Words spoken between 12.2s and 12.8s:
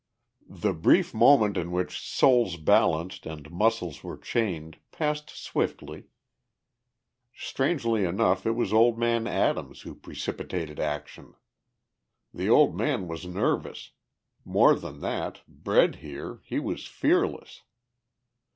The old